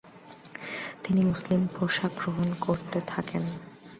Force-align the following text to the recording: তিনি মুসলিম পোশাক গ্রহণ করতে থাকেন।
তিনি 1.03 1.21
মুসলিম 1.25 1.61
পোশাক 1.75 2.11
গ্রহণ 2.19 2.49
করতে 2.59 2.99
থাকেন। 3.07 3.43